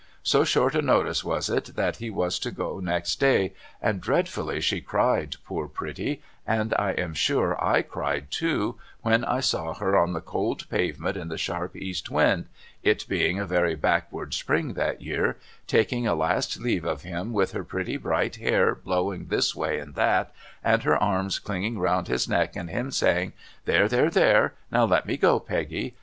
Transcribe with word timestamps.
So 0.23 0.43
short 0.43 0.73
a 0.73 0.81
notice 0.81 1.23
was 1.23 1.47
it 1.47 1.75
that 1.75 1.97
he 1.97 2.09
was 2.09 2.39
to 2.39 2.49
go 2.49 2.79
next 2.79 3.19
day, 3.19 3.53
and 3.79 4.01
dreadfully 4.01 4.59
she 4.59 4.81
cried 4.81 5.35
poor 5.45 5.67
pretty, 5.67 6.23
and 6.47 6.73
I 6.79 6.93
am 6.93 7.13
sure 7.13 7.53
I 7.63 7.83
cried 7.83 8.23
WATCHING 8.31 8.49
FOR 8.49 8.57
THE 8.57 8.73
POSTMAN 8.73 9.19
335 9.19 9.19
too 9.21 9.29
when 9.35 9.37
I 9.37 9.39
saw 9.41 9.73
her 9.79 9.95
on 9.95 10.13
the 10.13 10.21
cold 10.21 10.67
pavement 10.71 11.17
in 11.17 11.27
the 11.27 11.37
sharp 11.37 11.75
east 11.75 12.09
wind— 12.09 12.47
it 12.81 13.05
being 13.07 13.37
a 13.37 13.45
very 13.45 13.75
backward 13.75 14.33
spring 14.33 14.73
that 14.73 15.03
year— 15.03 15.37
taking 15.67 16.07
a 16.07 16.15
last 16.15 16.59
leave 16.59 16.83
of 16.85 17.03
him 17.03 17.31
with 17.31 17.51
her 17.51 17.63
pretty 17.63 17.97
bright 17.97 18.37
hair 18.37 18.73
blowing 18.73 19.25
this 19.27 19.55
way 19.55 19.77
and 19.77 19.93
that 19.93 20.33
and 20.63 20.81
her 20.81 20.97
arms 20.97 21.37
clinging 21.37 21.77
round 21.77 22.07
his 22.07 22.27
neck 22.27 22.55
and 22.55 22.71
him 22.71 22.89
saying' 22.89 23.33
There 23.65 23.87
there 23.87 24.09
there. 24.09 24.55
Now 24.71 24.85
let 24.85 25.05
me 25.05 25.15
go 25.15 25.39
Peggy.' 25.39 25.93